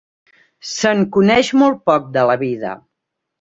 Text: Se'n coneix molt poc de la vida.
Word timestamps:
Se'n 0.69 1.03
coneix 1.17 1.51
molt 1.65 1.85
poc 1.91 2.09
de 2.17 2.25
la 2.31 2.39
vida. 2.45 2.73